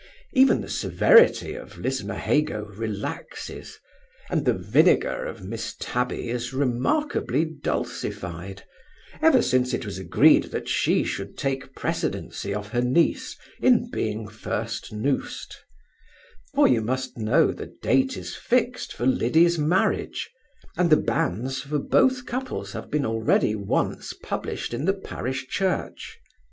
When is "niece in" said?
12.81-13.91